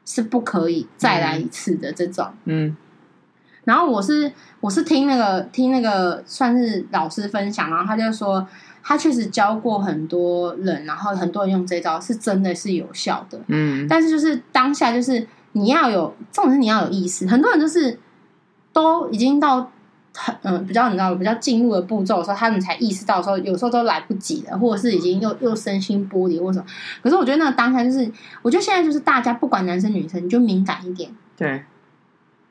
[0.04, 2.26] 是不可以再来一次的这种。
[2.46, 2.74] 嗯。
[3.64, 8.44] 然后我是我是听那个听那个算是老师分享，然后他就说
[8.82, 13.38] 他确实教过很多人，然后很多人用这招是真的是有效的。
[13.48, 13.86] 嗯。
[13.86, 17.28] 但是就是当下就是你要有，重点是你要有意识。
[17.28, 18.00] 很多人就是
[18.72, 19.70] 都已经到。
[20.20, 26.64] 很嗯，比较你知道比较进入的步骤的时候，他们才意识到说，有时候都来不及了，或者是已经又又身心剥离或什么。
[27.00, 28.10] 可是我觉得那个当下就是，
[28.42, 31.08] 我觉得现在就是大家不管男生女生，你就敏感一点。
[31.36, 31.62] 对，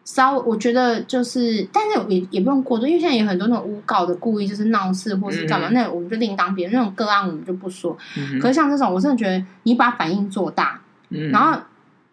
[0.06, 6.82] 稍微我觉得就是，但是也也不用过多，因为现在有很多那种诬告的故意就是闹事或是干嘛，嗯、那我们就另当别论。
[6.82, 7.98] 那种个案我们就不说。
[8.18, 11.60] 嗯、可是像这种，我真的觉得你把反应做大，嗯、然后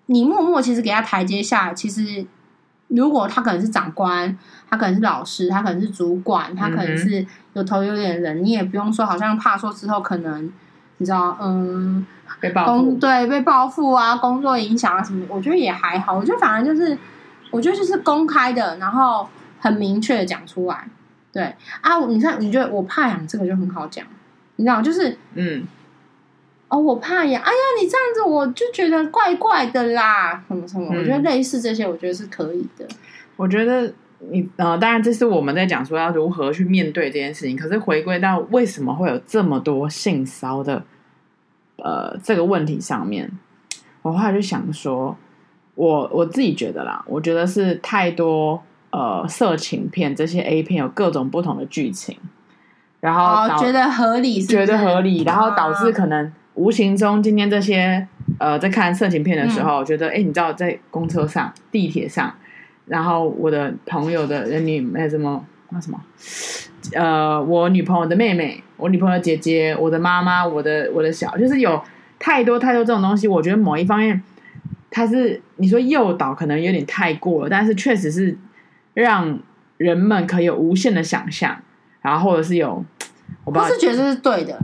[0.07, 2.27] 你默默其实给他台阶下，其实。
[2.88, 4.37] 如果他可能是长官，
[4.68, 10.53] 他可能是老师，他可能是主管，他可能是有头有脸的人，嗯、你也不用说，好像怕说之后可能
[10.99, 12.07] 你知道，嗯，
[12.40, 16.14] 被报复，对，被报复啊，工作影响啊什么，我觉得也还好。
[16.14, 16.97] 我觉得反而就是，
[17.51, 19.29] 我觉得就是公开的，然后
[19.61, 20.88] 很明确的讲出来。
[21.33, 24.07] 对啊，你看，你觉得我怕痒这个就很好讲，
[24.57, 25.64] 你知道，就是嗯。
[26.75, 27.41] 哦，我怕痒。
[27.41, 30.89] 哎呀，你这样子我就觉得怪怪的啦，什么什么？
[30.91, 32.85] 嗯、我觉得类似这些，我觉得是可以的。
[33.37, 37.57] 我觉得你呃，当然这是我们在讲说要如何去面对这件事情。
[37.57, 40.83] 可是回归到为什么会有这么多性骚的
[41.77, 43.31] 呃这个问题上面，
[44.03, 45.17] 我后来就想说，
[45.77, 48.61] 我我自己觉得啦，我觉得是太多
[48.91, 52.19] 呃色情片这些 A 片有各种不同的剧情，
[52.99, 56.33] 然后、哦、觉得合理是是，觉得合理，然后导致可能。
[56.55, 58.07] 无形中，今天这些
[58.38, 62.33] 呃，在看色情片的时候，嗯、觉得哎，你知道，在公车上、地铁上，
[62.87, 66.01] 然后我的朋友的人女那什么那什么，
[66.95, 71.83] 呃，我女朋友的妹妹，我女朋友的姐姐，我的妈妈，我的我的小，就是有
[72.19, 73.27] 太多太多这种东西。
[73.27, 74.23] 我觉得某一方面，
[74.90, 78.38] 它是你说诱导可能有点太过了，但是确实是
[78.95, 79.40] 让
[79.77, 81.61] 人们可以有无限的想象，
[82.01, 82.85] 然后或者是有，
[83.45, 84.61] 我不知道，我是觉得这是对的。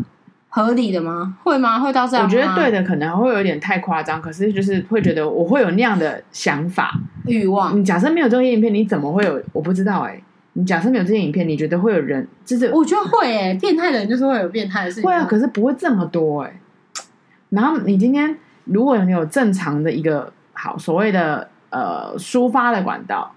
[0.51, 1.37] 合理的吗？
[1.43, 1.81] 会吗？
[1.81, 2.27] 会到这样？
[2.27, 4.21] 我觉得对的，可能会有点太夸张。
[4.21, 6.93] 可是就是会觉得我会有那样的想法
[7.27, 7.79] 欲望。
[7.79, 9.41] 你假设没有这些影片，你怎么会有？
[9.53, 10.25] 我不知道哎、欸。
[10.55, 12.27] 你假设没有这些影片，你觉得会有人？
[12.45, 15.05] 就是我觉得会哎、欸，变态的人就是会有变态的事情。
[15.05, 17.05] 会啊，可是不会这么多哎、欸。
[17.51, 23.33] 然后你今天如果你有正常的一个好所谓的呃抒发的管道，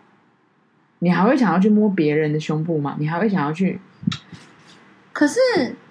[1.00, 2.96] 你还会想要去摸别人的胸部吗？
[2.98, 3.80] 你还会想要去？
[5.14, 5.40] 可是，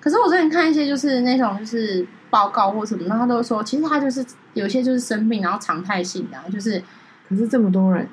[0.02, 6.82] 可是我之前看一些就是那种就是报告或什么，然后他都说，其实他就是有些就是生病，然后常态性的，就是。
[7.28, 8.06] 可是这么多人，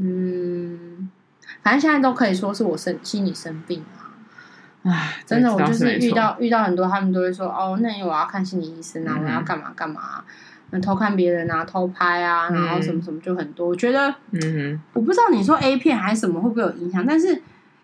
[0.00, 1.08] 嗯，
[1.62, 4.10] 反正现在都可以说是我生心理生病啊。
[4.82, 10.24] 唉，真的，我就是遇到遇到很多，他们都会说哦，那我要看心理医生啊，嗯、我要干嘛干嘛，
[10.82, 13.68] 偷看别人啊，偷拍啊，然后什么什么就很多。
[13.68, 17.40] 嗯、我觉得，嗯哼，我不知道你说 A 片还是什么会不会有影响，但是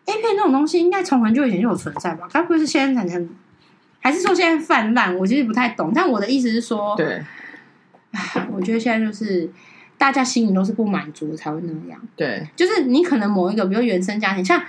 [0.07, 2.29] A 片这种东西应该从很久以前就有存在吧？
[2.33, 3.29] 该不会是现在才能，
[4.01, 5.17] 还是说现在泛滥？
[5.17, 5.93] 我其实不太懂。
[5.95, 7.23] 但我的意思是说，对，
[8.13, 9.51] 唉，我觉得现在就是。
[9.99, 14.61] 大家心里都是不满足才会那样，对，就是你可能某一个，比如原生家庭，像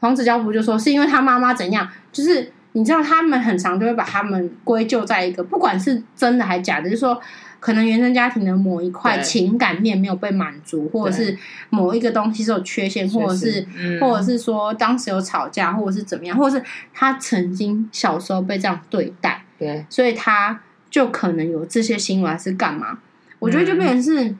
[0.00, 7.20] 黄子佼不就说是因为他妈妈怎样，就是你知道他们很常就会把他们归咎在一个，不管是真的还假的，就是说
[7.64, 11.34] 可能原生家庭的某一块情感面没有被满足，或者是
[11.70, 22.98] 某一个东西是有缺陷，或者是、嗯、或者是说当时有吵架，或者是怎么样，或者是他曾经小时候被这样对待，对，所以他就可能有这些行为还是干嘛？
[23.38, 24.24] 我觉得就变成是。
[24.24, 24.38] 嗯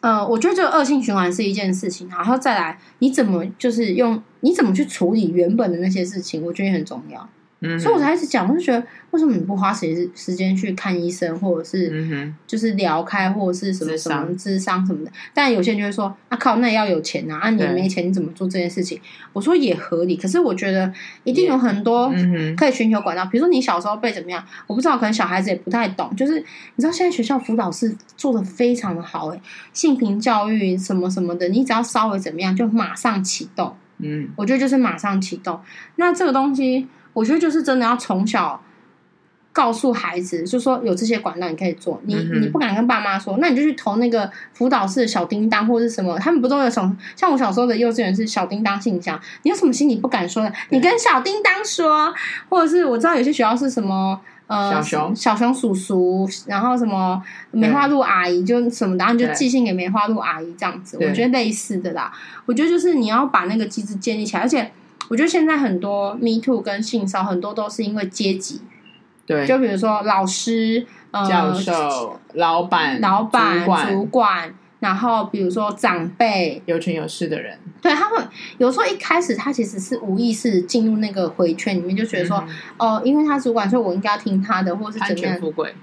[0.00, 7.28] 呃，我觉得这个恶性循环是一件事情，然后再来，你怎么就是用你怎么去处理原本的那些事情，我觉得也很重要。
[7.60, 15.10] 嗯，所以我才一直讲，我就觉得为什么你不花时时间去看医生，或者是就是聊开，或者是什么什么智商什么的？
[15.32, 17.38] 但有些人就会说：“啊靠，那也要有钱啊！
[17.38, 19.00] 啊，你没钱你怎么做这件事情？”
[19.32, 20.92] 我说也合理，可是我觉得
[21.24, 22.12] 一定有很多
[22.58, 23.24] 可以寻求管道。
[23.24, 26.14] 比如说你小时候被怎么样，我不知道，可能小孩子也不太懂。
[26.14, 29.40] 就是你知道现在学校辅导是做的非常的好，诶，
[29.72, 33.74] 性平教育什么什么的，你只要稍微怎么样，就马上启动。
[34.00, 35.58] 嗯，我觉得就是马上启动。
[35.94, 36.86] 那这个东西。
[37.16, 38.62] 我觉得就是真的要从小
[39.50, 41.98] 告诉孩子，就说有这些管道你可以做。
[42.04, 46.94] 你你不敢跟爸妈说，那你就去投那个辅导室的小叮当或者是什么，他们不都有什么？
[47.16, 52.12] 像我小时候的幼稚园是小叮当信箱，你有什么心里不敢说的，你跟小叮当说，
[52.50, 54.20] 或者是我知道有些学校是什么。
[54.48, 60.96] 呃，小熊、小熊叔叔，然后什么梅花鹿阿姨，就什么，然后你就寄信给梅花鹿阿姨这样子。
[61.00, 62.12] 我觉得类似的啦，
[62.44, 64.70] 我觉得就是你要把那个机制建立起来，而且。
[65.08, 68.60] 我觉得现在很多 Me Too 跟性骚很多都是因为阶级，
[69.24, 78.16] 对，就比如说老师、呃、教授、老板、老板、主管，主管，然后比如说长辈、有权有势的人，对他会
[78.58, 82.44] 有时候一开始他其实是无意识进入那个回圈里面，就觉得说，
[82.78, 85.74] 哦、因为他主管，所以我应该要听他的，或是怎么样，权富贵。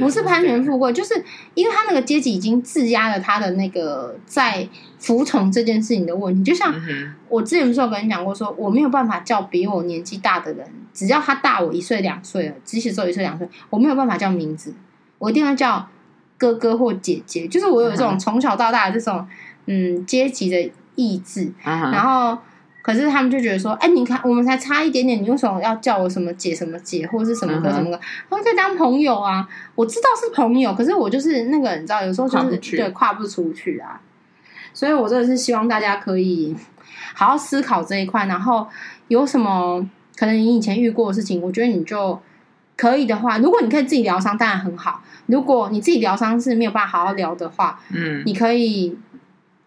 [0.00, 1.14] 不是攀权富贵，就是
[1.54, 6.42] 因为他那个阶级已经制压了他的那个在服从这件事情的问题。
[6.42, 6.74] 就像
[7.28, 14.74] 我之前不是有跟你讲过说，说我没有办法叫比我年纪大的人，只要他大我一岁两岁了，即使只有一岁两岁，我没有办法叫名字，
[15.18, 15.88] 我一定要叫
[16.36, 17.48] 哥哥或姐姐。
[17.48, 19.26] 就是我有这种从小到大的这种
[19.66, 22.38] 嗯阶级的意志，然后。
[22.86, 27.98] 可是他们就觉得说，哎，你看，我们才差一点点，你为什么要叫我什么姐什么姐，或者是什么哥什么哥？
[28.30, 29.44] 他们可以当朋友啊。
[29.74, 34.00] 我知道是朋友，可是我就是那个，你知道，有时候就是对跨不出去啊。
[34.72, 36.54] 所以我真的是希望大家可以
[37.16, 38.68] 好好思考这一块，然后
[39.08, 42.16] 有什么可能你以前遇过的事情，我觉得你就
[42.76, 45.02] 可以的话，如果你可以自己疗伤，当然很好。
[45.26, 48.96] 如果你自己疗伤是没有办法好好聊的话，嗯，你可以。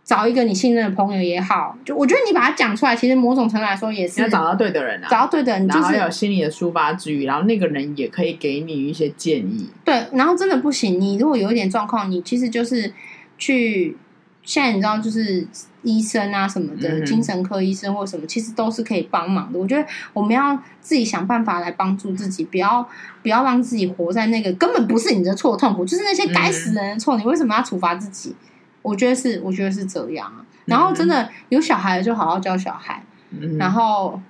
[0.10, 9.70] 找一个你信任的朋友也好，就我觉得你把它讲出来，其实某种程度来说也是要找到对的人啊，找到对的人，就是，然后有心理的抒发之余，然后那个人也可以给你一些建议。
[9.86, 12.92] 对，然后真的不行，你如果有一点状况，你其实就是
[13.38, 13.96] 去
[14.42, 15.46] 现在你知道，就是
[15.84, 19.60] 医生啊什么的，嗯、精神科医生或什么，其实都是可以帮忙的。
[19.60, 22.84] 我觉得我们要自己想办法来帮助自己，不要
[23.22, 28.36] 不要让自己活在那个根本不是你的错痛苦，就是那些该死的人的错，嗯，你为什么要处罚自己？
[28.82, 30.46] 我觉得是，我觉得是这样。
[30.66, 34.22] 然后真的有小孩就好好教小孩，嗯、然后，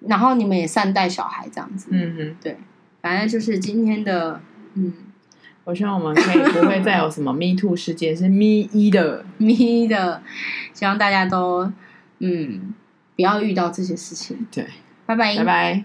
[0.00, 1.88] 然后你们也善待小孩，这样子。
[1.90, 2.56] 嗯嗯，对，
[3.02, 4.40] 反正就是今天的，
[4.74, 4.92] 嗯，
[5.64, 10.22] 我希望我们可以不会再有什么 Me Too 事件，是 Me 一的 Me 的，
[10.72, 11.70] 希望大家都
[12.20, 12.72] 嗯
[13.14, 14.46] 不要遇到这些事情。
[14.50, 14.66] 对，
[15.04, 15.84] 拜拜，拜拜。